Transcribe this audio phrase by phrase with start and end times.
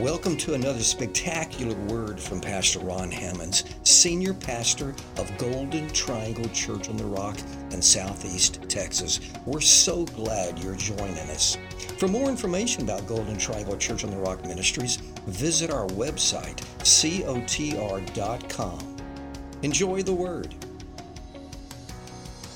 [0.00, 6.88] Welcome to another spectacular word from Pastor Ron Hammonds, Senior Pastor of Golden Triangle Church
[6.88, 7.36] on the Rock
[7.70, 9.20] in Southeast Texas.
[9.44, 11.58] We're so glad you're joining us.
[11.98, 14.96] For more information about Golden Triangle Church on the Rock Ministries,
[15.26, 17.76] visit our website, cotr.com.
[19.60, 20.54] Enjoy the word.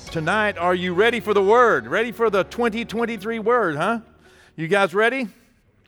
[0.09, 1.85] Tonight, are you ready for the word?
[1.85, 3.99] Ready for the 2023 word, huh?
[4.55, 5.27] You guys ready?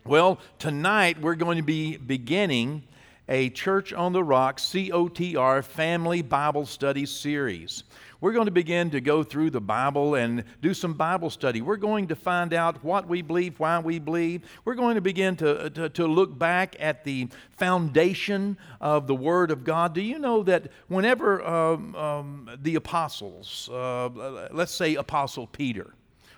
[0.08, 2.84] Well, tonight we're going to be beginning
[3.28, 7.84] a Church on the Rock, COTR, Family Bible Study Series.
[8.22, 11.60] We're going to begin to go through the Bible and do some Bible study.
[11.60, 14.44] We're going to find out what we believe, why we believe.
[14.64, 17.28] We're going to begin to, to, to look back at the
[17.58, 19.94] foundation of the Word of God.
[19.94, 25.96] Do you know that whenever um, um, the apostles, uh, let's say Apostle Peter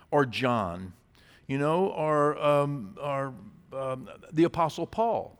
[0.10, 0.94] or John,
[1.46, 3.34] you know, or, um, or
[3.74, 5.40] um, the Apostle Paul.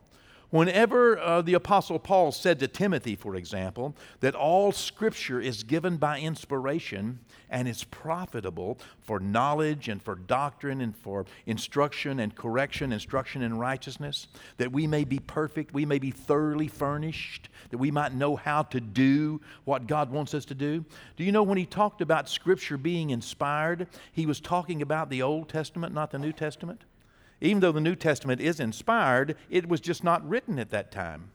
[0.50, 5.96] Whenever uh, the Apostle Paul said to Timothy, for example, that all Scripture is given
[5.96, 7.20] by inspiration
[7.50, 13.58] and is profitable for knowledge and for doctrine and for instruction and correction, instruction in
[13.58, 18.34] righteousness, that we may be perfect, we may be thoroughly furnished, that we might know
[18.34, 20.84] how to do what God wants us to do.
[21.16, 25.22] Do you know when he talked about Scripture being inspired, he was talking about the
[25.22, 26.82] Old Testament, not the New Testament?
[27.40, 31.30] Even though the New Testament is inspired, it was just not written at that time.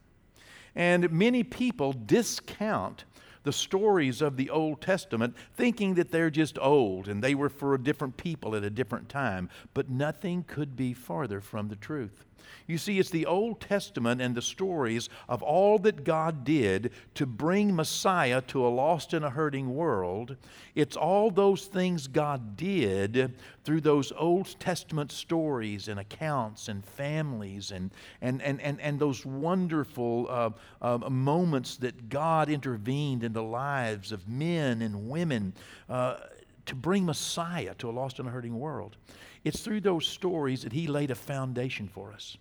[0.75, 3.05] And many people discount
[3.43, 7.73] the stories of the Old Testament, thinking that they're just old and they were for
[7.73, 9.49] a different people at a different time.
[9.73, 12.25] But nothing could be farther from the truth.
[12.67, 17.25] You see, it's the Old Testament and the stories of all that God did to
[17.25, 20.35] bring Messiah to a lost and a hurting world.
[20.73, 27.71] It's all those things God did through those Old Testament stories and accounts and families
[27.71, 30.49] and, and, and, and, and those wonderful uh,
[30.81, 35.53] uh, moments that God intervened in the lives of men and women
[35.89, 36.17] uh,
[36.65, 38.97] to bring Messiah to a lost and hurting world.
[39.43, 42.37] It's through those stories that He laid a foundation for us.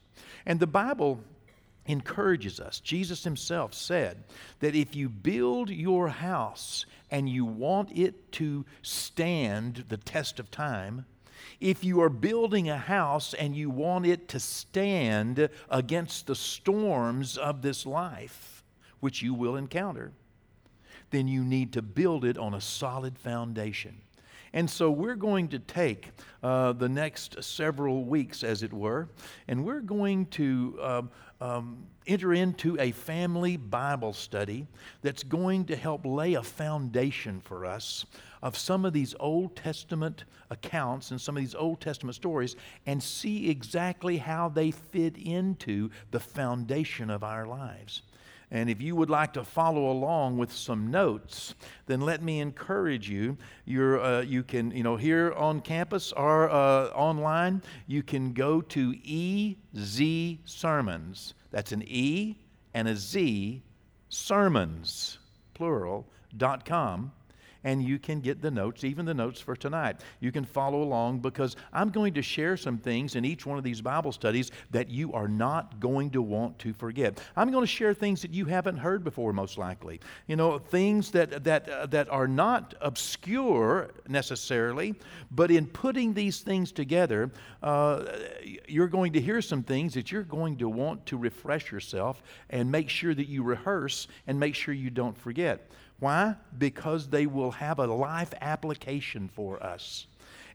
[0.46, 1.20] And the Bible
[1.86, 2.80] encourages us.
[2.80, 4.24] Jesus himself said
[4.60, 10.50] that if you build your house and you want it to stand the test of
[10.50, 11.04] time,
[11.60, 17.36] if you are building a house and you want it to stand against the storms
[17.36, 18.64] of this life,
[19.00, 20.12] which you will encounter,
[21.10, 24.00] then you need to build it on a solid foundation.
[24.54, 26.10] And so we're going to take
[26.40, 29.08] uh, the next several weeks, as it were,
[29.48, 31.10] and we're going to um,
[31.40, 34.68] um, enter into a family Bible study
[35.02, 38.06] that's going to help lay a foundation for us
[38.44, 42.54] of some of these Old Testament accounts and some of these Old Testament stories
[42.86, 48.02] and see exactly how they fit into the foundation of our lives.
[48.54, 51.56] And if you would like to follow along with some notes,
[51.86, 53.36] then let me encourage you.
[53.64, 58.60] You're, uh, you can, you know, here on campus or uh, online, you can go
[58.60, 61.34] to EZ Sermons.
[61.50, 62.36] That's an E
[62.74, 63.60] and a Z,
[64.08, 65.18] sermons,
[65.54, 67.10] plural, dot com
[67.64, 70.00] and you can get the notes, even the notes for tonight.
[70.20, 73.64] You can follow along because I'm going to share some things in each one of
[73.64, 77.20] these Bible studies that you are not going to want to forget.
[77.36, 80.00] I'm going to share things that you haven't heard before, most likely.
[80.26, 84.94] You know, things that, that, uh, that are not obscure necessarily,
[85.30, 87.30] but in putting these things together,
[87.62, 88.04] uh,
[88.68, 92.70] you're going to hear some things that you're going to want to refresh yourself and
[92.70, 95.70] make sure that you rehearse and make sure you don't forget.
[95.98, 96.36] Why?
[96.56, 100.06] Because they will have a life application for us.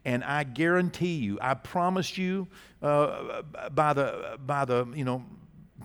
[0.05, 2.47] And I guarantee you, I promise you,
[2.81, 3.41] uh,
[3.73, 5.25] by the by the you know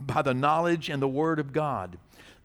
[0.00, 1.98] by the knowledge and the Word of God,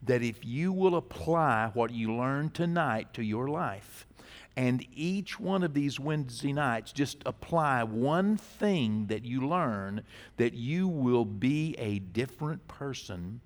[0.03, 4.08] that if you will apply what you learned tonight to your life,
[4.56, 10.04] and each one of these Wednesday nights, just apply one thing that you learn,
[10.38, 13.42] that you will be a different person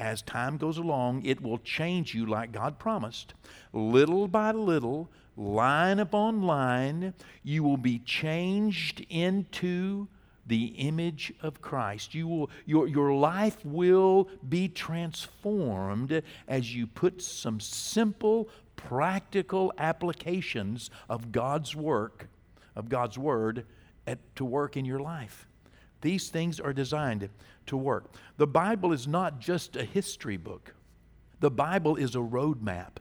[0.00, 3.34] as time goes along, it will change you like God promised.
[3.72, 10.08] Little by little, line upon line, you will be changed into
[10.46, 12.14] the image of Christ.
[12.14, 20.90] You will, your, your life will be transformed as you put some simple, practical applications
[21.08, 22.28] of God's work,
[22.76, 23.64] of God's Word,
[24.06, 25.46] at, to work in your life.
[26.04, 27.30] These things are designed
[27.64, 28.12] to work.
[28.36, 30.74] The Bible is not just a history book,
[31.40, 32.98] the Bible is a roadmap.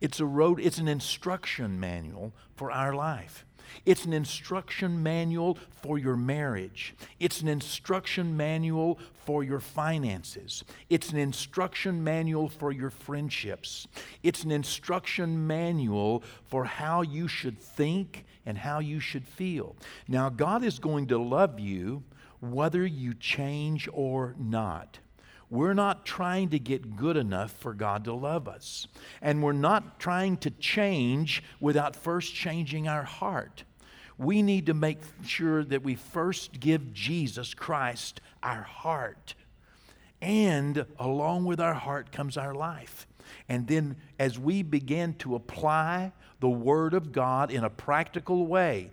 [0.00, 3.44] It's a road, it's an instruction manual for our life.
[3.84, 6.94] It's an instruction manual for your marriage.
[7.18, 10.64] It's an instruction manual for your finances.
[10.88, 13.86] It's an instruction manual for your friendships.
[14.22, 19.76] It's an instruction manual for how you should think and how you should feel.
[20.06, 22.04] Now, God is going to love you
[22.40, 24.98] whether you change or not.
[25.50, 28.86] We're not trying to get good enough for God to love us.
[29.22, 33.64] And we're not trying to change without first changing our heart.
[34.18, 39.34] We need to make sure that we first give Jesus Christ our heart.
[40.20, 43.06] And along with our heart comes our life.
[43.48, 48.90] And then as we begin to apply the Word of God in a practical way,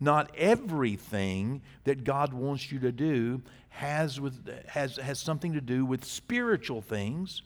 [0.00, 5.84] not everything that God wants you to do has, with, has, has something to do
[5.84, 7.42] with spiritual things,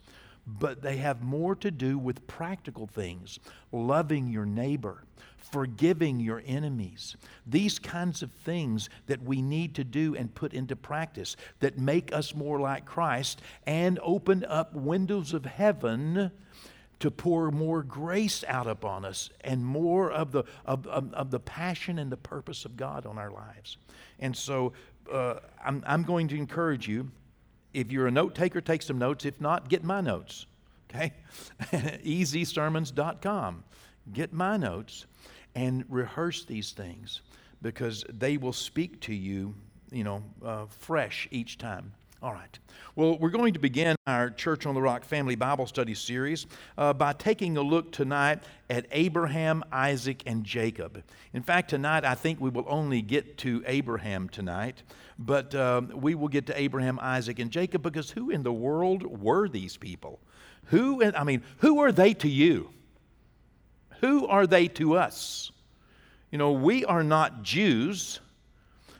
[0.46, 3.38] but they have more to do with practical things
[3.72, 5.04] loving your neighbor,
[5.36, 7.16] forgiving your enemies.
[7.46, 12.12] These kinds of things that we need to do and put into practice that make
[12.12, 16.30] us more like Christ and open up windows of heaven
[17.00, 21.40] to pour more grace out upon us and more of the, of, of, of the
[21.40, 23.76] passion and the purpose of God on our lives.
[24.18, 24.72] And so
[25.12, 27.10] uh, I'm, I'm going to encourage you
[27.74, 29.24] if you're a note taker, take some notes.
[29.24, 30.46] If not, get my notes.
[30.88, 31.12] Okay?
[31.60, 33.64] EZSermons.com.
[34.12, 35.06] Get my notes
[35.54, 37.20] and rehearse these things
[37.60, 39.54] because they will speak to you,
[39.90, 41.92] you know, uh, fresh each time.
[42.24, 42.58] All right.
[42.96, 46.46] Well, we're going to begin our Church on the Rock Family Bible Study series
[46.78, 51.02] uh, by taking a look tonight at Abraham, Isaac, and Jacob.
[51.34, 54.84] In fact, tonight I think we will only get to Abraham tonight,
[55.18, 59.04] but um, we will get to Abraham, Isaac, and Jacob because who in the world
[59.20, 60.18] were these people?
[60.68, 62.70] Who, I mean, who are they to you?
[64.00, 65.52] Who are they to us?
[66.30, 68.20] You know, we are not Jews.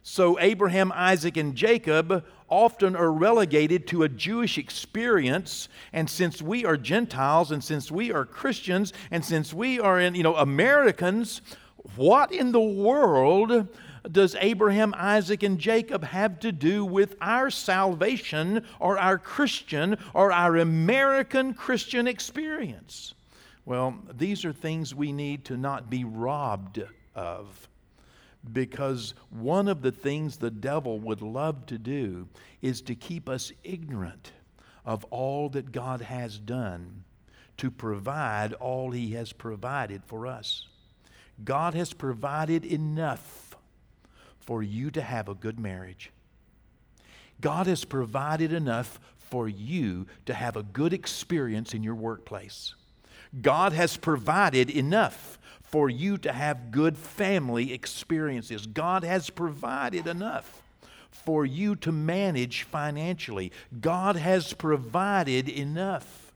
[0.07, 5.71] So Abraham, Isaac, and Jacob often are relegated to a Jewish experience.
[5.95, 10.15] And since we are Gentiles, and since we are Christians, and since we are in,
[10.15, 11.41] you know, Americans,
[11.97, 13.67] what in the world
[14.13, 20.31] does Abraham, Isaac, and Jacob have to do with our salvation or our Christian or
[20.31, 23.15] our American Christian experience?
[23.65, 26.83] Well, these are things we need to not be robbed
[27.15, 27.69] of
[28.53, 32.29] because one of the things the devil would love to do
[32.63, 34.33] is to keep us ignorant
[34.85, 37.05] of all that God has done
[37.57, 40.67] to provide all he has provided for us.
[41.43, 43.57] God has provided enough
[44.41, 46.11] for you to have a good marriage.
[47.41, 52.75] God has provided enough for you to have a good experience in your workplace.
[53.41, 58.67] God has provided enough for you to have good family experiences.
[58.67, 60.63] God has provided enough
[61.11, 63.51] for you to manage financially.
[63.81, 66.33] God has provided enough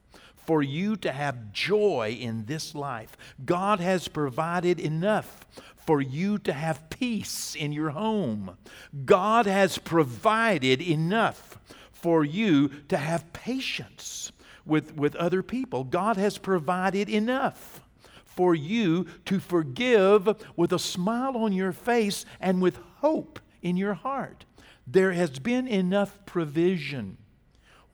[0.47, 3.17] for you to have joy in this life.
[3.45, 5.47] God has provided enough
[5.77, 8.57] for you to have peace in your home.
[9.05, 11.59] God has provided enough
[11.93, 14.33] for you to have patience
[14.69, 15.85] with, with other people.
[15.85, 17.81] God has provided enough
[18.25, 23.95] for you to forgive with a smile on your face and with hope in your
[23.95, 24.45] heart.
[24.87, 27.17] There has been enough provision.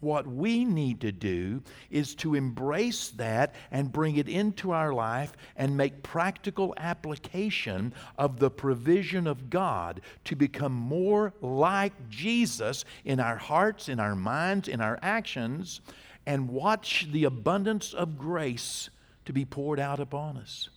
[0.00, 5.32] What we need to do is to embrace that and bring it into our life
[5.56, 13.18] and make practical application of the provision of God to become more like Jesus in
[13.18, 15.80] our hearts, in our minds, in our actions,
[16.26, 18.90] and watch the abundance of grace
[19.24, 20.68] to be poured out upon us.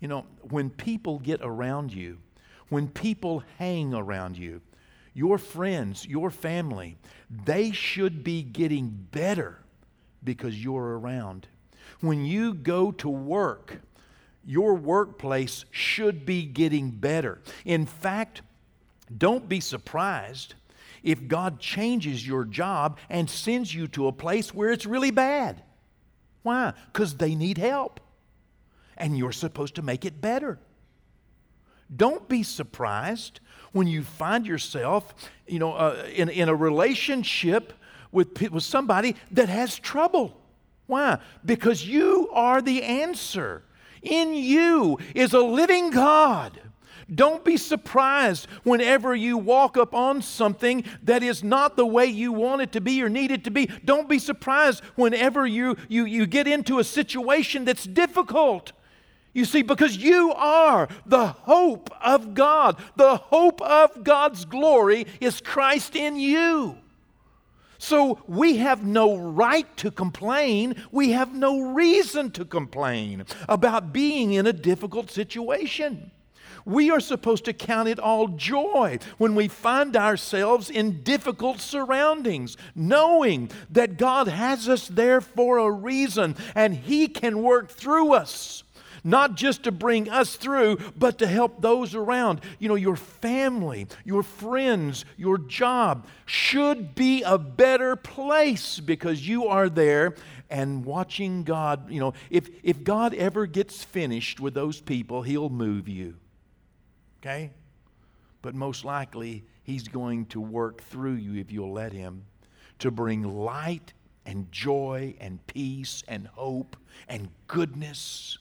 [0.00, 2.18] You know, when people get around you,
[2.68, 4.60] when people hang around you,
[5.14, 6.98] your friends, your family,
[7.30, 9.58] they should be getting better
[10.22, 11.46] because you're around.
[12.00, 13.80] When you go to work,
[14.44, 17.40] your workplace should be getting better.
[17.64, 18.42] In fact,
[19.16, 20.54] don't be surprised
[21.04, 25.62] if God changes your job and sends you to a place where it's really bad.
[26.42, 26.72] Why?
[26.92, 28.00] Because they need help.
[28.96, 30.58] And you're supposed to make it better.
[31.94, 33.40] Don't be surprised
[33.72, 35.14] when you find yourself,
[35.46, 37.74] you know, uh, in, in a relationship
[38.10, 40.40] with, with somebody that has trouble.
[40.86, 41.18] Why?
[41.44, 43.62] Because you are the answer.
[44.02, 46.60] In you is a living God
[47.12, 52.32] Don't be surprised whenever you walk up on something that is not the way you
[52.32, 53.68] want it to be or need it to be.
[53.84, 58.72] Don't be surprised whenever you, you, you get into a situation that's difficult.
[59.32, 62.80] You see, because you are the hope of God.
[62.96, 66.78] The hope of God's glory is Christ in you.
[67.78, 70.76] So we have no right to complain.
[70.92, 76.12] We have no reason to complain about being in a difficult situation.
[76.64, 82.56] We are supposed to count it all joy when we find ourselves in difficult surroundings,
[82.74, 88.64] knowing that God has us there for a reason and He can work through us
[89.04, 92.40] not just to bring us through, but to help those around.
[92.58, 99.46] You know, your family, your friends, your job should be a better place because you
[99.46, 100.14] are there
[100.48, 101.90] and watching God.
[101.90, 106.14] You know, if, if God ever gets finished with those people, He'll move you.
[107.24, 107.50] Okay?
[108.42, 112.26] But most likely, He's going to work through you if you'll let Him
[112.80, 113.94] to bring light
[114.26, 116.76] and joy and peace and hope
[117.08, 118.38] and goodness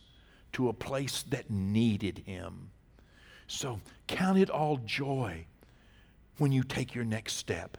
[0.53, 2.69] to a place that needed him.
[3.47, 5.45] So count it all joy
[6.37, 7.77] when you take your next step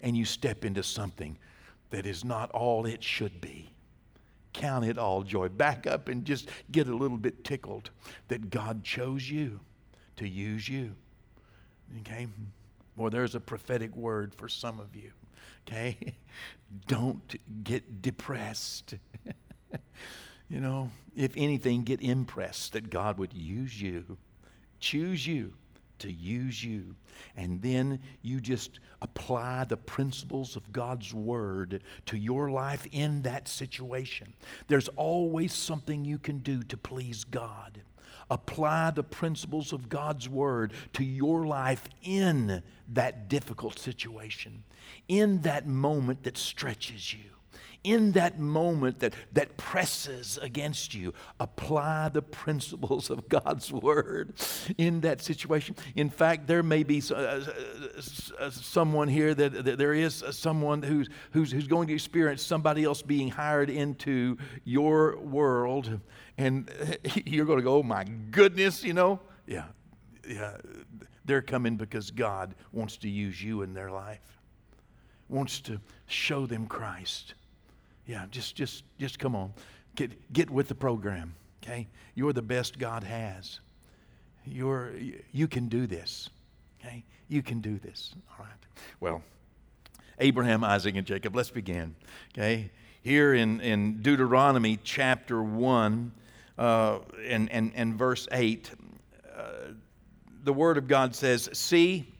[0.00, 1.38] and you step into something
[1.90, 3.70] that is not all it should be.
[4.52, 5.48] Count it all joy.
[5.48, 7.90] Back up and just get a little bit tickled
[8.28, 9.60] that God chose you
[10.20, 10.94] to use you.
[12.00, 12.28] Okay?
[12.96, 15.10] Well, there's a prophetic word for some of you.
[15.66, 15.98] Okay?
[16.86, 18.94] Don't get depressed.
[20.48, 24.18] you know, if anything, get impressed that God would use you,
[24.78, 25.54] choose you
[26.00, 26.94] to use you.
[27.36, 33.48] And then you just apply the principles of God's Word to your life in that
[33.48, 34.34] situation.
[34.68, 37.82] There's always something you can do to please God.
[38.30, 44.64] Apply the principles of God's Word to your life in that difficult situation,
[45.08, 47.30] in that moment that stretches you
[47.84, 54.34] in that moment that, that presses against you, apply the principles of God's word
[54.76, 55.74] in that situation.
[55.94, 57.44] In fact, there may be uh, uh,
[58.38, 62.84] uh, someone here that, that, there is someone who's, who's, who's going to experience somebody
[62.84, 66.00] else being hired into your world,
[66.40, 66.70] and
[67.26, 69.20] you're going to go, oh my goodness, you know?
[69.46, 69.64] Yeah,
[70.28, 70.56] yeah.
[71.24, 74.38] They're coming because God wants to use you in their life,
[75.28, 77.34] wants to show them Christ.
[78.06, 79.52] Yeah, just just just come on.
[79.94, 81.86] Get get with the program, okay?
[82.14, 83.60] You're the best God has.
[84.44, 84.92] You're
[85.30, 86.30] you can do this.
[86.80, 87.04] Okay?
[87.28, 88.14] You can do this.
[88.30, 88.54] All right.
[88.98, 89.22] Well,
[90.18, 91.94] Abraham, Isaac, and Jacob, let's begin.
[92.32, 92.70] Okay?
[93.02, 96.12] Here in, in Deuteronomy chapter 1
[96.60, 98.70] and, and, and verse 8,
[99.34, 99.42] uh,
[100.44, 102.12] the Word of God says, See,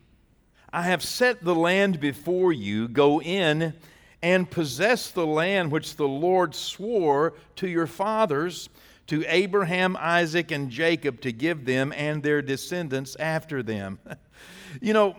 [0.72, 2.88] I have set the land before you.
[2.88, 3.74] Go in
[4.22, 8.68] and possess the land which the Lord swore to your fathers,
[9.08, 13.98] to Abraham, Isaac, and Jacob, to give them and their descendants after them.
[14.80, 15.16] you know,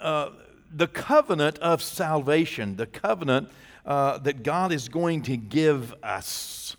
[0.00, 0.30] uh,
[0.74, 3.50] the covenant of salvation, the covenant
[3.86, 6.76] uh, that God is going to give us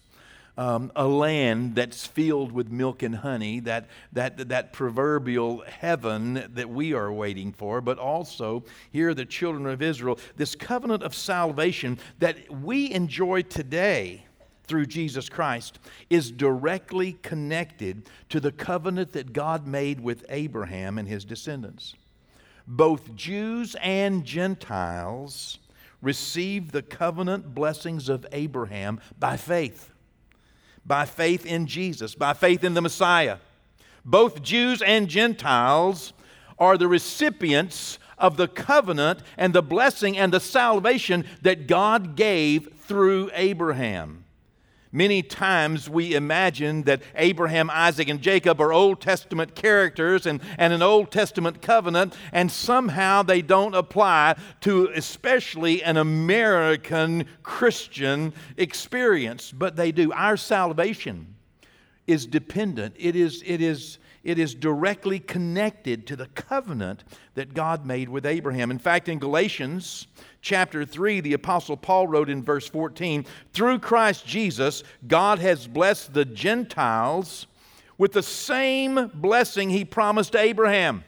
[0.57, 6.69] um, a land that's filled with milk and honey, that, that, that proverbial heaven that
[6.69, 11.97] we are waiting for, but also here, the children of Israel, this covenant of salvation
[12.19, 14.25] that we enjoy today
[14.63, 21.07] through Jesus Christ is directly connected to the covenant that God made with Abraham and
[21.07, 21.95] his descendants.
[22.67, 25.59] Both Jews and Gentiles
[26.01, 29.91] received the covenant blessings of Abraham by faith
[30.85, 33.37] by faith in Jesus, by faith in the Messiah.
[34.03, 36.13] Both Jews and Gentiles
[36.59, 42.73] are the recipients of the covenant and the blessing and the salvation that God gave
[42.81, 44.24] through Abraham.
[44.95, 50.71] Many times we imagine that Abraham, Isaac, and Jacob are Old Testament characters and, and
[50.71, 59.51] an Old Testament covenant, and somehow they don't apply to especially an American Christian experience,
[59.51, 60.13] but they do.
[60.13, 61.35] Our salvation
[62.07, 67.03] is dependent, it is, it is, it is directly connected to the covenant
[67.35, 68.71] that God made with Abraham.
[68.71, 70.07] In fact, in Galatians,
[70.41, 76.15] chapter 3, the Apostle Paul wrote in verse 14 Through Christ Jesus, God has blessed
[76.15, 77.45] the Gentiles
[77.99, 81.03] with the same blessing he promised Abraham,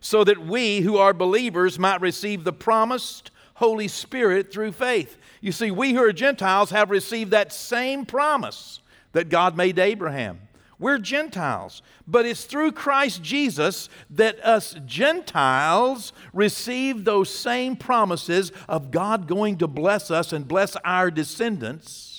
[0.00, 5.18] so that we who are believers might receive the promised Holy Spirit through faith.
[5.40, 8.80] You see, we who are Gentiles have received that same promise
[9.12, 10.45] that God made to Abraham.
[10.78, 11.82] We're Gentiles.
[12.06, 19.58] But it's through Christ Jesus that us Gentiles receive those same promises of God going
[19.58, 22.15] to bless us and bless our descendants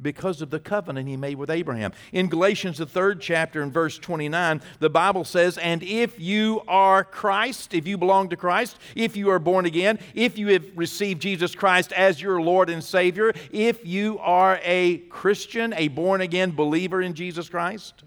[0.00, 1.92] because of the covenant he made with Abraham.
[2.12, 7.04] In Galatians, the third chapter, in verse 29, the Bible says, And if you are
[7.04, 11.22] Christ, if you belong to Christ, if you are born again, if you have received
[11.22, 16.50] Jesus Christ as your Lord and Savior, if you are a Christian, a born again
[16.50, 18.04] believer in Jesus Christ,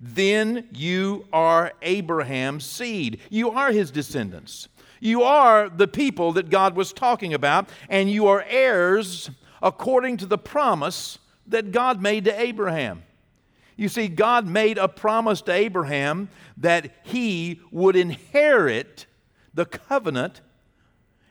[0.00, 3.20] then you are Abraham's seed.
[3.30, 4.68] You are his descendants.
[5.00, 9.30] You are the people that God was talking about, and you are heirs
[9.62, 13.02] according to the promise that God made to Abraham.
[13.76, 19.06] You see, God made a promise to Abraham that he would inherit
[19.52, 20.40] the covenant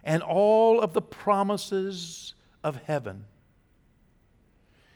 [0.04, 3.26] and all of the promises of heaven.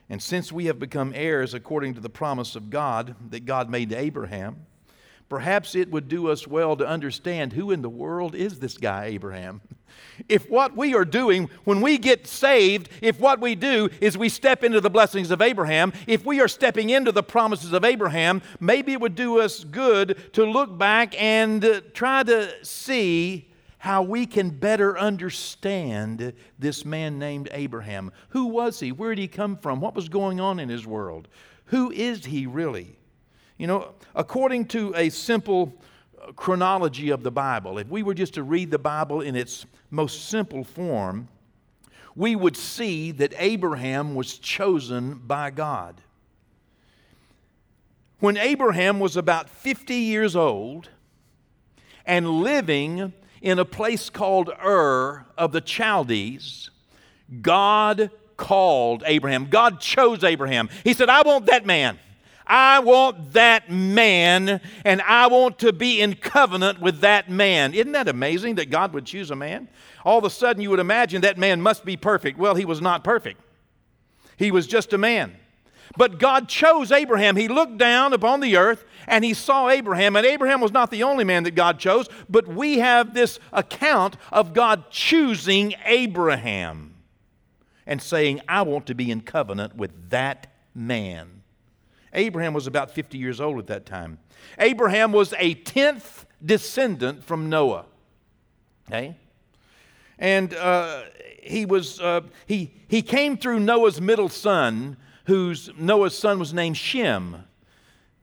[0.10, 3.90] And since we have become heirs according to the promise of God that God made
[3.90, 4.66] to Abraham,
[5.28, 9.06] perhaps it would do us well to understand who in the world is this guy,
[9.06, 9.62] Abraham.
[10.28, 14.30] If what we are doing when we get saved, if what we do is we
[14.30, 18.42] step into the blessings of Abraham, if we are stepping into the promises of Abraham,
[18.60, 24.02] maybe it would do us good to look back and uh, try to see how
[24.04, 28.12] we can better understand this man named Abraham.
[28.30, 28.92] Who was he?
[28.92, 29.80] Where did he come from?
[29.80, 31.30] What was going on in his world?
[31.66, 32.98] Who is he really?
[33.58, 35.74] You know, according to a simple
[36.22, 39.66] uh, chronology of the Bible, if we were just to read the Bible in its
[39.90, 41.28] most simple form,
[42.16, 46.02] we would see that Abraham was chosen by God.
[48.20, 50.90] When Abraham was about 50 years old
[52.06, 56.70] and living in a place called Ur of the Chaldees,
[57.42, 59.48] God called Abraham.
[59.50, 60.70] God chose Abraham.
[60.84, 62.00] He said, I want that man.
[62.50, 67.76] I want that man and I want to be in covenant with that man.
[67.76, 69.70] Isn't that amazing that God would choose a man?
[70.04, 72.40] All of a sudden, you would imagine that man must be perfect.
[72.40, 73.40] Well, he was not perfect,
[74.36, 75.36] he was just a man.
[75.98, 77.36] But God chose Abraham.
[77.36, 80.16] He looked down upon the earth and he saw Abraham.
[80.16, 84.16] And Abraham was not the only man that God chose, but we have this account
[84.32, 86.94] of God choosing Abraham
[87.88, 91.39] and saying, I want to be in covenant with that man.
[92.14, 94.20] Abraham was about 50 years old at that time.
[94.58, 97.86] Abraham was a 10th descendant from Noah.
[98.88, 99.16] Okay?
[100.18, 101.04] And uh,
[101.42, 106.78] he was uh, he he came through Noah's middle son, whose Noah's son was named
[106.78, 107.44] Shem.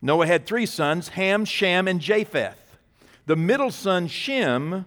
[0.03, 2.77] Noah had three sons: Ham, Shem, and Japheth.
[3.25, 4.85] The middle son Shem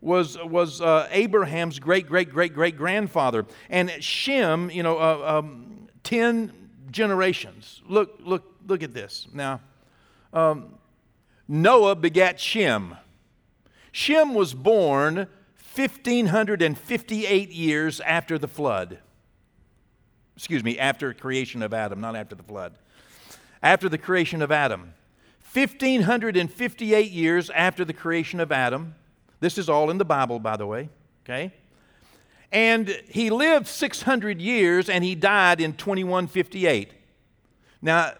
[0.00, 5.88] was was uh, Abraham's great great great great grandfather, and Shem, you know, uh, um,
[6.02, 6.52] ten
[6.94, 7.82] generations.
[7.86, 9.26] Look, look, look at this.
[9.34, 9.60] Now,
[10.32, 10.76] um,
[11.46, 12.96] Noah begat Shem.
[13.92, 15.16] Shem was born
[15.74, 18.98] 1558 years after the flood.
[20.36, 22.74] Excuse me, after creation of Adam, not after the flood.
[23.62, 24.94] After the creation of Adam.
[25.52, 28.94] 1558 years after the creation of Adam.
[29.40, 30.88] This is all in the Bible, by the way,
[31.24, 31.52] okay?
[32.54, 36.92] And he lived 600 years and he died in 2158.
[37.82, 38.12] Now,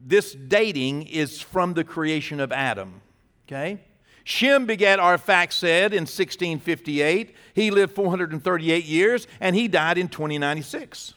[0.00, 3.02] this dating is from the creation of Adam,
[3.46, 3.80] okay?
[4.22, 7.34] Shem begat Arphaxad in 1658.
[7.54, 11.14] He lived 438 years and he died in 2096.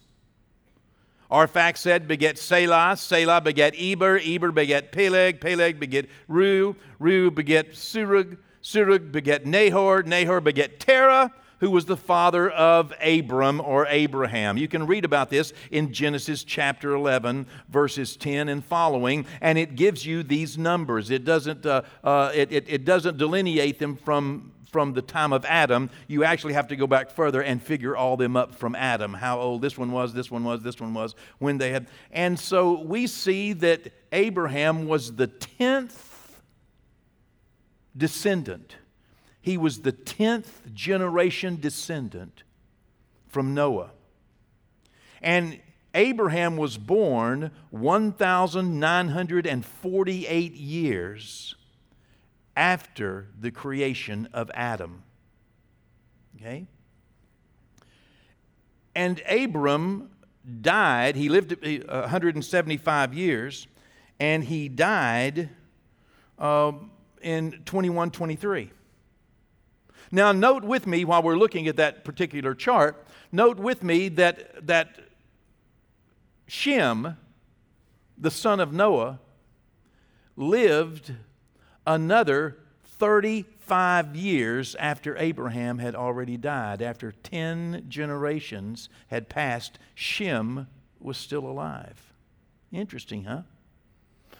[1.29, 8.37] Arphaxad begat Selah, Selah begat Eber, Eber begat Peleg, Peleg begat Reu, Reu begat Serug,
[8.63, 11.31] Serug begat Nahor, Nahor begat Terah,
[11.65, 14.55] who was the father of Abram or Abraham.
[14.55, 19.75] You can read about this in Genesis chapter 11, verses 10 and following, and it
[19.75, 21.09] gives you these numbers.
[21.09, 25.43] It doesn't, uh, uh, it, it, it doesn't delineate them from from the time of
[25.45, 29.13] Adam, you actually have to go back further and figure all them up from Adam.
[29.13, 31.87] How old this one was, this one was, this one was, when they had.
[32.11, 35.97] And so we see that Abraham was the 10th
[37.95, 38.75] descendant
[39.45, 42.41] he was the 10th generation descendant
[43.27, 43.91] from Noah.
[45.21, 45.59] And
[45.93, 51.53] Abraham was born 1,948 years
[52.57, 55.03] after the creation of Adam.
[56.37, 56.65] Okay?
[58.95, 60.09] And Abram
[60.59, 63.67] died, he lived 175 years,
[64.19, 65.49] and he died
[66.39, 66.71] uh,
[67.21, 68.71] in 2123.
[70.11, 74.67] Now, note with me while we're looking at that particular chart, note with me that,
[74.67, 74.99] that
[76.47, 77.17] Shem
[78.17, 79.19] the son of Noah,
[80.35, 81.13] lived
[81.85, 86.81] another 35 years after Abraham had already died.
[86.81, 90.67] After 10 generations had passed, Shem
[90.99, 92.13] was still alive.
[92.71, 93.41] Interesting, huh?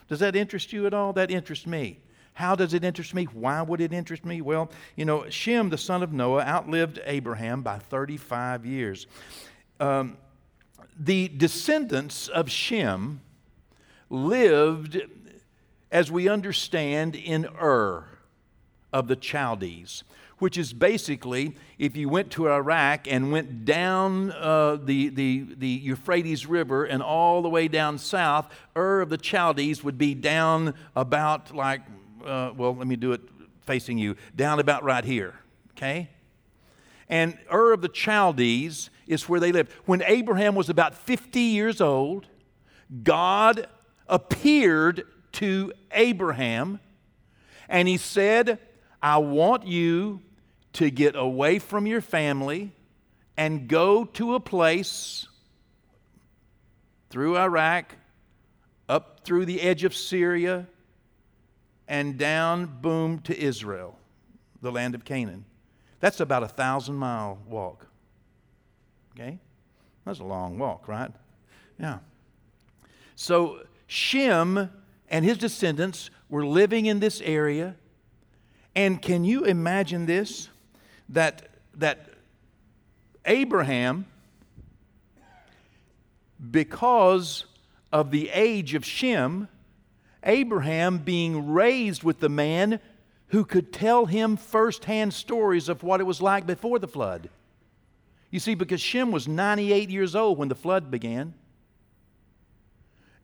[0.08, 1.12] Does that interest you at all?
[1.12, 1.98] That interests me.
[2.36, 3.24] How does it interest me?
[3.24, 4.42] Why would it interest me?
[4.42, 9.06] Well, you know, Shem, the son of Noah, outlived Abraham by 35 years.
[9.80, 10.18] Um,
[11.00, 13.22] the descendants of Shem
[14.10, 15.00] lived,
[15.90, 18.04] as we understand, in Ur
[18.92, 20.04] of the Chaldees
[20.38, 25.68] which is basically if you went to Iraq and went down uh, the, the, the
[25.68, 30.74] Euphrates River and all the way down south, Ur of the Chaldees would be down
[30.94, 31.80] about like,
[32.26, 33.20] uh, well, let me do it
[33.66, 35.34] facing you, down about right here,
[35.72, 36.08] okay?
[37.08, 39.72] And Ur of the Chaldees is where they lived.
[39.84, 42.26] When Abraham was about 50 years old,
[43.02, 43.68] God
[44.08, 46.80] appeared to Abraham
[47.68, 48.58] and he said,
[49.02, 50.22] I want you
[50.74, 52.72] to get away from your family
[53.36, 55.28] and go to a place
[57.10, 57.96] through Iraq,
[58.88, 60.66] up through the edge of Syria,
[61.88, 63.98] and down, boom, to Israel,
[64.62, 65.44] the land of Canaan.
[66.00, 67.86] That's about a thousand mile walk.
[69.14, 69.38] Okay?
[70.04, 71.10] That's a long walk, right?
[71.78, 71.98] Yeah.
[73.14, 74.70] So Shem
[75.08, 77.76] and his descendants were living in this area.
[78.74, 80.50] And can you imagine this?
[81.08, 82.08] that, that
[83.24, 84.06] Abraham,
[86.50, 87.44] because
[87.92, 89.48] of the age of Shem,
[90.26, 92.80] Abraham being raised with the man
[93.28, 97.30] who could tell him firsthand stories of what it was like before the flood.
[98.30, 101.34] You see, because Shem was 98 years old when the flood began.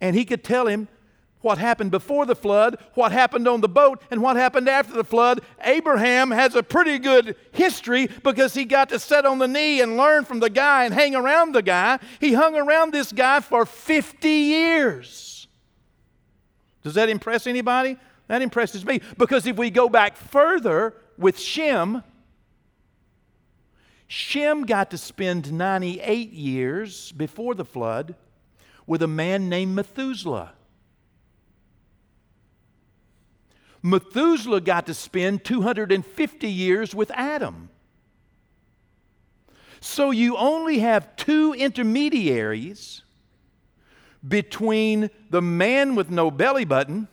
[0.00, 0.88] And he could tell him
[1.40, 5.04] what happened before the flood, what happened on the boat, and what happened after the
[5.04, 5.40] flood.
[5.62, 9.96] Abraham has a pretty good history because he got to sit on the knee and
[9.96, 11.98] learn from the guy and hang around the guy.
[12.20, 15.31] He hung around this guy for 50 years.
[16.82, 17.96] Does that impress anybody?
[18.28, 22.02] That impresses me because if we go back further with Shem,
[24.08, 28.14] Shem got to spend 98 years before the flood
[28.86, 30.52] with a man named Methuselah.
[33.82, 37.68] Methuselah got to spend 250 years with Adam.
[39.80, 43.01] So you only have two intermediaries
[44.26, 47.08] between the man with no belly button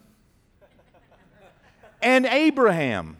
[2.01, 3.17] and Abraham.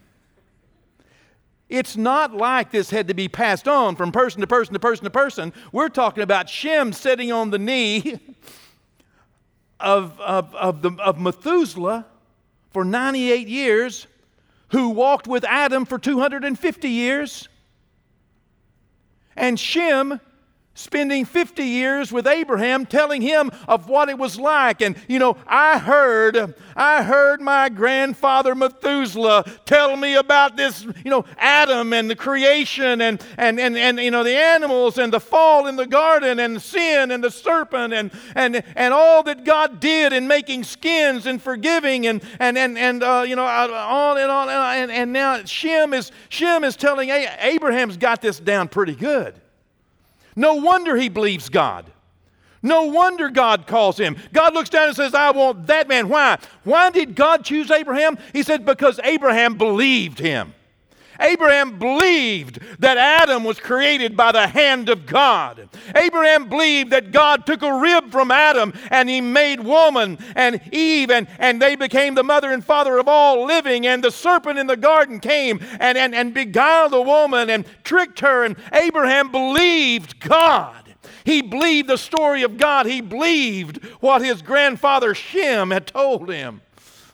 [1.68, 5.04] It's not like this had to be passed on from person to person to person
[5.04, 5.54] to person.
[5.72, 8.20] We're talking about Shem sitting on the knee
[9.80, 12.08] of, of, of, the, of Methuselah
[12.72, 14.08] for 98 years,
[14.70, 17.48] who walked with Adam for 250 years,
[19.36, 20.20] and Shem
[20.80, 24.82] spending 50 years with Abraham telling him of what it was like.
[24.82, 31.12] And you know I heard I heard my grandfather Methuselah tell me about this you
[31.12, 35.20] know Adam and the creation and and and, and you know the animals and the
[35.20, 39.82] fall in the garden and sin and the serpent and and and all that God
[39.82, 44.32] did in making skins and forgiving and and and and uh, you know on and
[44.32, 49.36] on and, and now Shem is Shem is telling Abraham's got this down pretty good
[50.40, 51.86] no wonder he believes God.
[52.62, 54.16] No wonder God calls him.
[54.32, 56.08] God looks down and says, I want that man.
[56.08, 56.38] Why?
[56.64, 58.18] Why did God choose Abraham?
[58.32, 60.54] He said, because Abraham believed him.
[61.20, 65.70] Abraham believed that Adam was created by the hand of God.
[65.96, 71.12] Abraham believed that God took a rib from Adam and he made woman and Eve,
[71.12, 73.86] and, and they became the mother and father of all living.
[73.86, 78.20] And the serpent in the garden came and, and, and beguiled the woman and tricked
[78.22, 78.44] her.
[78.44, 80.96] And Abraham believed God.
[81.26, 82.86] He believed the story of God.
[82.86, 86.62] He believed what his grandfather Shem had told him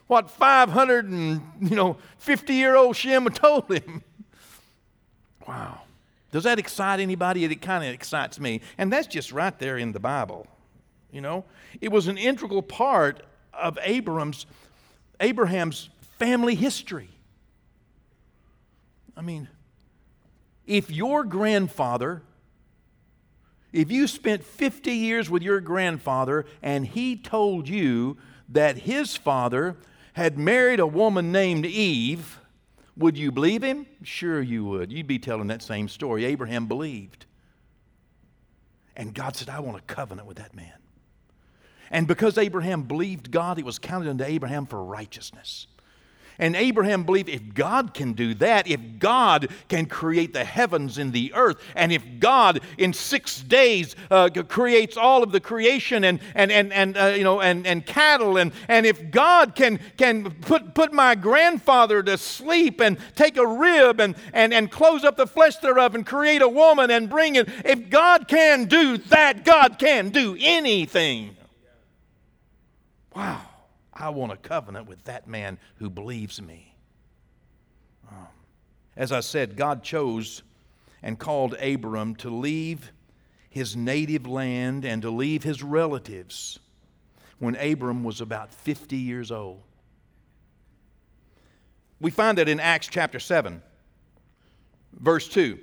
[0.06, 4.02] what 500 and, you know, 50 year old Shem told him.
[5.46, 5.82] Wow.
[6.32, 7.44] Does that excite anybody?
[7.44, 8.60] It kind of excites me.
[8.78, 10.46] And that's just right there in the Bible.
[11.10, 11.44] You know,
[11.80, 13.22] it was an integral part
[13.54, 14.46] of Abraham's,
[15.20, 15.88] Abraham's
[16.18, 17.08] family history.
[19.16, 19.48] I mean,
[20.66, 22.22] if your grandfather,
[23.72, 29.76] if you spent 50 years with your grandfather and he told you that his father
[30.16, 32.40] had married a woman named Eve,
[32.96, 33.84] would you believe him?
[34.02, 34.90] Sure, you would.
[34.90, 36.24] You'd be telling that same story.
[36.24, 37.26] Abraham believed.
[38.96, 40.72] And God said, I want a covenant with that man.
[41.90, 45.66] And because Abraham believed God, it was counted unto Abraham for righteousness.
[46.38, 51.12] And Abraham believed if God can do that, if God can create the heavens and
[51.12, 56.20] the earth, and if God in six days uh, creates all of the creation and,
[56.34, 60.30] and, and, and, uh, you know, and, and cattle, and, and if God can, can
[60.30, 65.16] put, put my grandfather to sleep and take a rib and, and, and close up
[65.16, 69.44] the flesh thereof and create a woman and bring it, if God can do that,
[69.44, 71.36] God can do anything.
[73.14, 73.40] Wow.
[73.98, 76.74] I want a covenant with that man who believes me.
[78.10, 78.26] Um,
[78.96, 80.42] as I said, God chose
[81.02, 82.92] and called Abram to leave
[83.48, 86.58] his native land and to leave his relatives
[87.38, 89.62] when Abram was about 50 years old.
[92.00, 93.62] We find that in Acts chapter 7,
[94.92, 95.58] verse 2.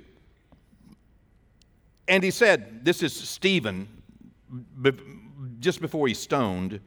[2.08, 3.88] And he said, This is Stephen,
[5.60, 6.80] just before he's stoned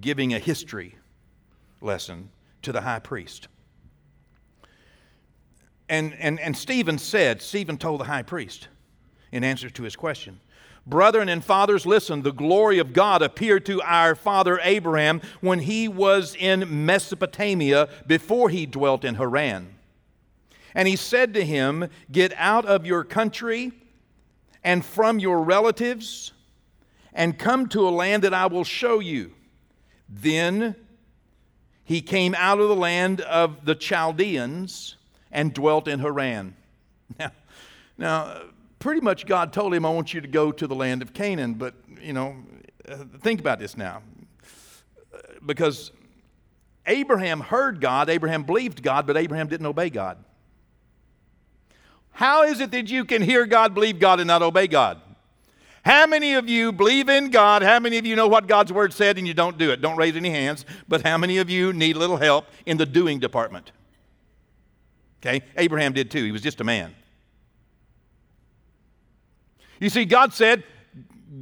[0.00, 0.96] giving a history
[1.80, 2.30] lesson
[2.62, 3.48] to the high priest.
[5.88, 8.68] And, and, and Stephen said, Stephen told the high priest
[9.32, 10.40] in answer to his question,
[10.86, 15.88] Brethren and fathers, listen, the glory of God appeared to our father Abraham when he
[15.88, 19.74] was in Mesopotamia before he dwelt in Haran.
[20.74, 23.72] And he said to him, Get out of your country
[24.64, 26.32] and from your relatives
[27.12, 29.32] and come to a land that I will show you.
[30.10, 30.74] Then
[31.84, 34.96] he came out of the land of the Chaldeans
[35.30, 36.54] and dwelt in Haran.
[37.18, 37.32] Now,
[37.98, 38.42] now,
[38.78, 41.54] pretty much God told him, I want you to go to the land of Canaan,
[41.54, 42.36] but, you know,
[42.88, 44.02] uh, think about this now.
[45.44, 45.90] Because
[46.86, 50.18] Abraham heard God, Abraham believed God, but Abraham didn't obey God.
[52.12, 55.00] How is it that you can hear God, believe God, and not obey God?
[55.84, 57.62] How many of you believe in God?
[57.62, 59.80] How many of you know what God's word said and you don't do it?
[59.80, 62.86] Don't raise any hands, but how many of you need a little help in the
[62.86, 63.72] doing department?
[65.22, 66.24] Okay, Abraham did too.
[66.24, 66.94] He was just a man.
[69.78, 70.62] You see, God said,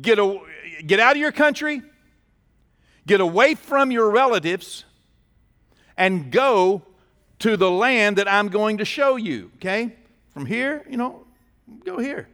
[0.00, 0.38] get, a,
[0.86, 1.82] get out of your country,
[3.06, 4.84] get away from your relatives,
[5.96, 6.82] and go
[7.40, 9.50] to the land that I'm going to show you.
[9.56, 9.94] Okay?
[10.30, 11.24] From here, you know,
[11.84, 12.28] go here.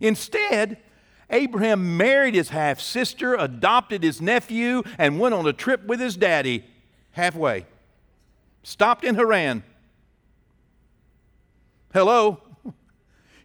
[0.00, 0.78] Instead,
[1.32, 6.16] Abraham married his half sister, adopted his nephew, and went on a trip with his
[6.16, 6.64] daddy
[7.12, 7.66] halfway.
[8.62, 9.64] Stopped in Haran.
[11.92, 12.40] Hello?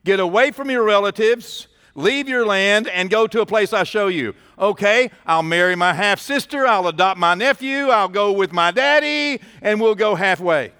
[0.04, 4.08] Get away from your relatives, leave your land, and go to a place I show
[4.08, 4.36] you.
[4.60, 9.42] Okay, I'll marry my half sister, I'll adopt my nephew, I'll go with my daddy,
[9.62, 10.72] and we'll go halfway.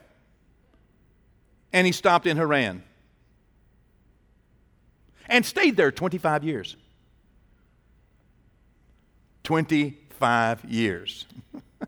[1.74, 2.84] And he stopped in Haran
[5.28, 6.78] and stayed there 25 years.
[9.48, 11.26] 25 years.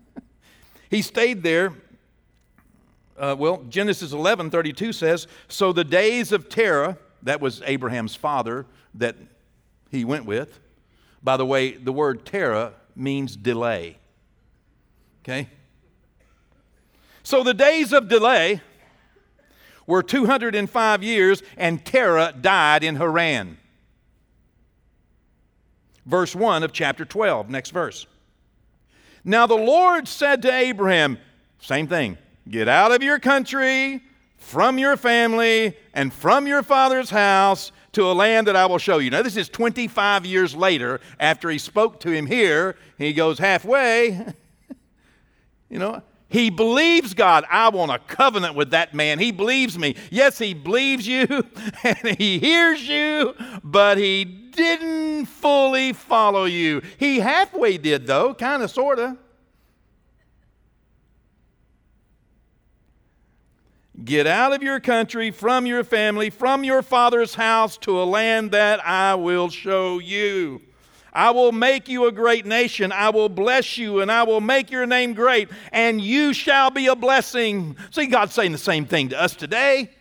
[0.90, 1.74] he stayed there.
[3.18, 8.66] Uh, well, Genesis 11 32 says, So the days of Terah, that was Abraham's father
[8.94, 9.18] that
[9.92, 10.62] he went with.
[11.22, 13.98] By the way, the word Terah means delay.
[15.26, 15.50] Okay?
[17.24, 18.62] So the days of delay
[19.86, 23.58] were 205 years, and Terah died in Haran
[26.10, 27.50] verse 1 of chapter 12.
[27.50, 28.08] Next verse.
[29.24, 31.18] Now the Lord said to Abraham,
[31.60, 32.18] same thing,
[32.50, 34.02] get out of your country,
[34.38, 38.98] from your family, and from your father's house to a land that I will show
[38.98, 39.10] you.
[39.10, 42.76] Now, this is 25 years later after he spoke to him here.
[42.98, 44.26] He goes halfway.
[45.70, 47.44] you know, he believes God.
[47.50, 49.18] I want a covenant with that man.
[49.18, 49.96] He believes me.
[50.12, 51.26] Yes, he believes you
[51.84, 56.82] and he hears you, but he didn't fully follow you.
[56.98, 59.18] He halfway did, though, kind of, sort of.
[64.04, 68.52] Get out of your country, from your family, from your father's house to a land
[68.52, 70.62] that I will show you.
[71.14, 72.92] I will make you a great nation.
[72.92, 76.88] I will bless you and I will make your name great, and you shall be
[76.88, 77.76] a blessing.
[77.92, 79.92] See, God's saying the same thing to us today.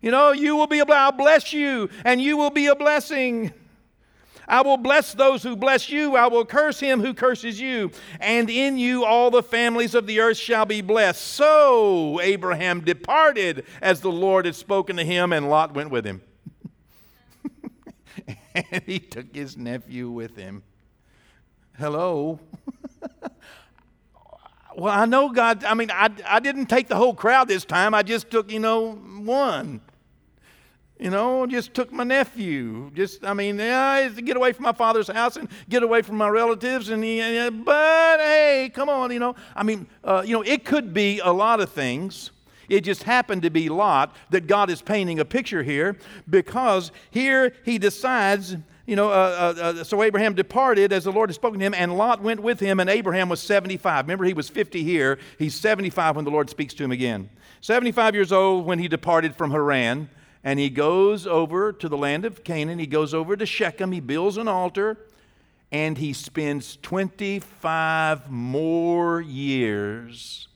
[0.00, 3.52] You know, you will be I'll bless you and you will be a blessing.
[4.46, 6.16] I will bless those who bless you.
[6.16, 7.90] I will curse him who curses you.
[8.20, 11.22] And in you all the families of the earth shall be blessed.
[11.22, 16.20] So Abraham departed as the Lord had spoken to him, and Lot went with him.
[18.54, 20.62] and he took his nephew with him.
[21.78, 22.38] Hello?
[24.76, 27.94] well, I know God, I mean, I, I didn't take the whole crowd this time.
[27.94, 29.80] I just took, you know, one.
[30.98, 32.92] You know, just took my nephew.
[32.94, 36.16] Just, I mean, yeah, to get away from my father's house and get away from
[36.16, 36.88] my relatives.
[36.88, 37.18] And he,
[37.50, 39.34] but hey, come on, you know.
[39.56, 42.30] I mean, uh, you know, it could be a lot of things.
[42.68, 45.96] It just happened to be Lot that God is painting a picture here
[46.28, 51.30] because here he decides, you know, uh, uh, uh, so Abraham departed as the Lord
[51.30, 54.04] had spoken to him, and Lot went with him, and Abraham was 75.
[54.04, 55.18] Remember, he was 50 here.
[55.38, 57.30] He's 75 when the Lord speaks to him again.
[57.60, 60.08] 75 years old when he departed from Haran,
[60.42, 62.78] and he goes over to the land of Canaan.
[62.78, 63.92] He goes over to Shechem.
[63.92, 64.98] He builds an altar,
[65.72, 70.48] and he spends 25 more years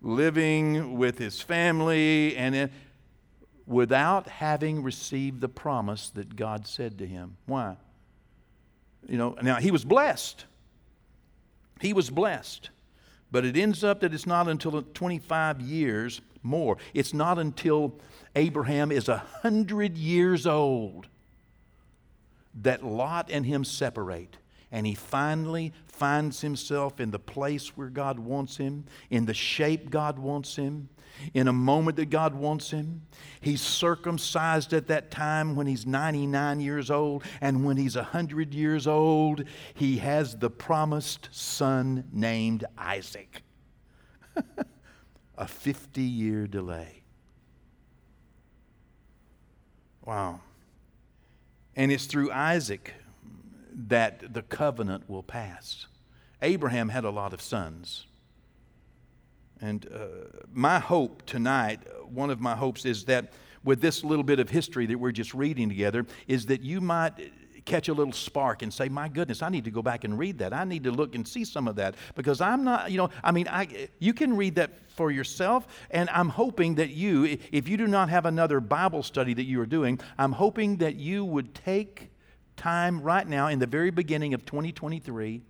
[0.00, 2.70] living with his family and in,
[3.66, 7.36] without having received the promise that God said to him.
[7.46, 7.76] Why?
[9.08, 10.44] You know, now he was blessed.
[11.80, 12.70] He was blessed.
[13.30, 16.78] But it ends up that it's not until 25 years more.
[16.94, 17.98] It's not until
[18.34, 21.08] Abraham is 100 years old
[22.62, 24.38] that Lot and him separate
[24.70, 29.90] and he finally finds himself in the place where God wants him, in the shape
[29.90, 30.88] God wants him,
[31.34, 33.02] in a moment that God wants him.
[33.40, 38.86] He's circumcised at that time when he's 99 years old, and when he's 100 years
[38.86, 43.42] old, he has the promised son named Isaac.
[45.38, 47.02] a 50 year delay.
[50.04, 50.40] Wow.
[51.76, 52.92] And it's through Isaac
[53.86, 55.86] that the covenant will pass.
[56.42, 58.06] Abraham had a lot of sons.
[59.60, 63.32] And uh, my hope tonight, one of my hopes is that
[63.64, 67.12] with this little bit of history that we're just reading together, is that you might
[67.64, 70.38] catch a little spark and say, My goodness, I need to go back and read
[70.38, 70.52] that.
[70.52, 73.32] I need to look and see some of that because I'm not, you know, I
[73.32, 77.76] mean, I, you can read that for yourself, and I'm hoping that you, if you
[77.76, 81.54] do not have another Bible study that you are doing, I'm hoping that you would
[81.54, 82.10] take
[82.58, 85.40] time right now in the very beginning of 2023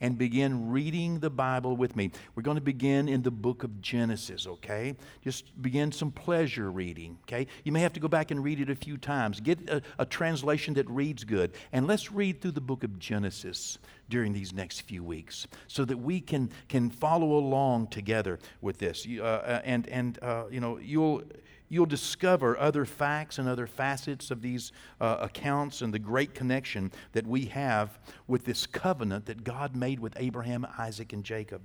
[0.00, 2.10] and begin reading the Bible with me.
[2.34, 4.96] We're going to begin in the book of Genesis, okay?
[5.22, 7.46] Just begin some pleasure reading, okay?
[7.62, 9.40] You may have to go back and read it a few times.
[9.40, 11.52] Get a, a translation that reads good.
[11.72, 15.96] And let's read through the book of Genesis during these next few weeks so that
[15.96, 19.06] we can, can follow along together with this.
[19.08, 21.22] Uh, uh, and, and uh, you know, you'll
[21.68, 26.92] you'll discover other facts and other facets of these uh, accounts and the great connection
[27.12, 31.62] that we have with this covenant that God made with Abraham, Isaac, and Jacob.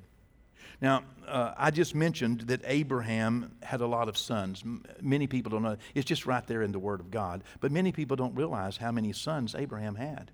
[0.81, 4.61] Now, uh, I just mentioned that Abraham had a lot of sons.
[4.63, 5.77] M- many people don't know.
[5.93, 7.43] It's just right there in the Word of God.
[7.59, 10.31] But many people don't realize how many sons Abraham had.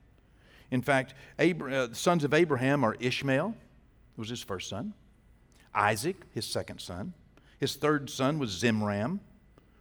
[0.69, 3.55] In fact, Abra- uh, the sons of Abraham are Ishmael,
[4.15, 4.93] who was his first son,
[5.73, 7.13] Isaac, his second son.
[7.59, 9.19] His third son was Zimran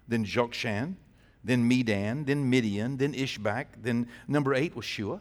[0.08, 0.94] then Jokshan,
[1.42, 5.20] then Medan, then Midian, then Ishbak, then number eight was Shua.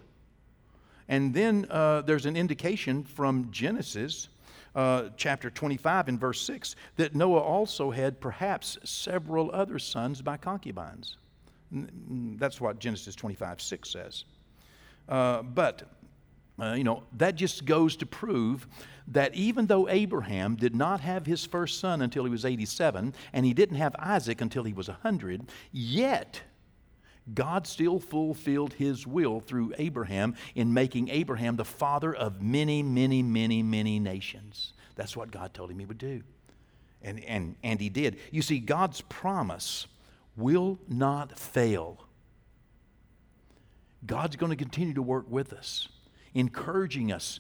[1.10, 4.30] And then uh, there's an indication from Genesis
[4.76, 10.38] uh, chapter 25 and verse 6 that Noah also had perhaps several other sons by
[10.38, 11.18] concubines.
[11.72, 14.26] That's what Genesis 25 6 says.
[15.10, 15.84] Uh, but
[16.60, 18.68] uh, you know, that just goes to prove
[19.08, 23.46] that even though Abraham did not have his first son until he was 87, and
[23.46, 26.42] he didn't have Isaac until he was 100, yet
[27.34, 33.24] God still fulfilled his will through Abraham in making Abraham the father of many, many,
[33.24, 34.74] many, many nations.
[34.96, 36.22] That's what God told him he would do.
[37.02, 38.18] And, and, and he did.
[38.32, 39.88] You see, God's promise
[40.38, 42.06] will not fail.
[44.06, 45.88] God's going to continue to work with us
[46.34, 47.40] encouraging us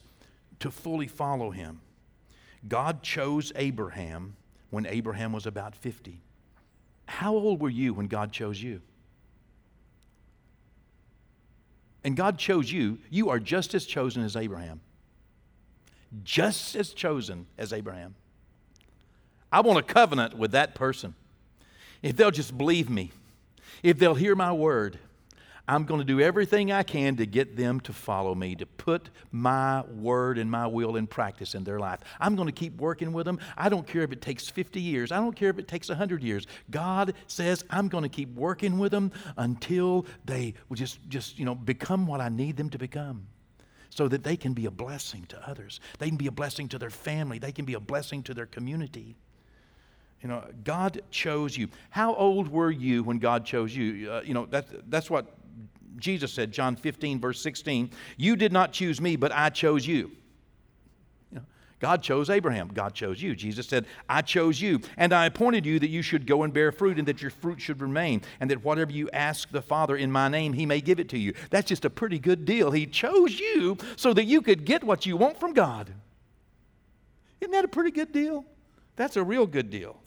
[0.59, 1.81] to fully follow him.
[2.67, 4.35] God chose Abraham
[4.69, 6.19] when Abraham was about 50.
[7.05, 8.81] How old were you when God chose you?
[12.03, 12.99] And God chose you.
[13.09, 14.81] You are just as chosen as Abraham.
[16.23, 18.15] Just as chosen as Abraham.
[19.51, 21.15] I want a covenant with that person.
[22.01, 23.11] If they'll just believe me,
[23.81, 24.99] if they'll hear my word,
[25.65, 29.09] I'm going to do everything I can to get them to follow me, to put
[29.31, 32.01] my word and my will in practice in their life.
[32.19, 33.39] I'm going to keep working with them.
[33.57, 35.13] I don't care if it takes 50 years.
[35.13, 36.47] I don't care if it takes 100 years.
[36.69, 41.55] God says I'm going to keep working with them until they just, just you know,
[41.55, 43.27] become what I need them to become
[43.89, 45.79] so that they can be a blessing to others.
[45.99, 47.39] They can be a blessing to their family.
[47.39, 49.15] They can be a blessing to their community.
[50.21, 51.69] You know, God chose you.
[51.89, 54.11] How old were you when God chose you?
[54.11, 55.37] Uh, you know, that, that's what
[55.97, 60.11] Jesus said, John 15, verse 16, You did not choose me, but I chose you.
[61.83, 62.69] God chose Abraham.
[62.69, 63.35] God chose you.
[63.35, 66.71] Jesus said, I chose you, and I appointed you that you should go and bear
[66.71, 70.09] fruit, and that your fruit should remain, and that whatever you ask the Father in
[70.09, 71.33] my name, he may give it to you.
[71.49, 72.71] That's just a pretty good deal.
[72.71, 75.91] He chose you so that you could get what you want from God.
[77.41, 78.45] Isn't that a pretty good deal?
[78.95, 79.97] That's a real good deal.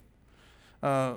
[0.83, 1.17] Uh,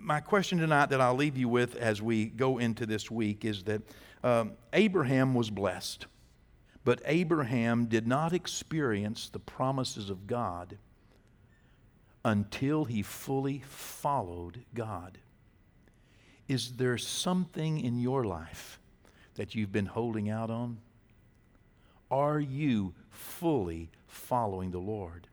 [0.00, 3.64] my question tonight that I'll leave you with as we go into this week is
[3.64, 3.82] that
[4.22, 6.06] um, Abraham was blessed.
[6.84, 10.78] But Abraham did not experience the promises of God
[12.24, 15.18] until he fully followed God.
[16.46, 18.80] Is there something in your life
[19.34, 20.78] that you've been holding out on?
[22.10, 25.28] Are you fully following the Lord?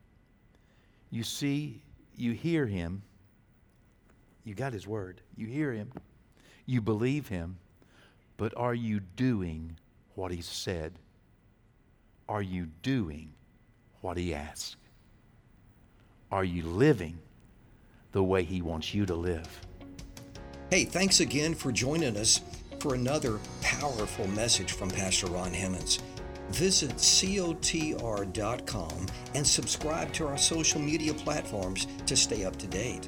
[1.10, 1.82] You see,
[2.18, 3.04] you hear him,
[4.46, 5.92] you got his word, you hear him,
[6.66, 7.58] you believe him,
[8.38, 9.78] but are you doing
[10.14, 10.94] what he said?
[12.28, 13.34] Are you doing
[14.02, 14.78] what He asked?
[16.32, 17.20] Are you living
[18.14, 19.48] the way He wants you to live?
[20.72, 22.42] Hey, thanks again for joining us
[22.80, 26.00] for another powerful message from Pastor Ron Hemmons.
[26.50, 28.26] Visit cotr.com
[29.36, 33.08] and subscribe to our social media platforms to stay up to date.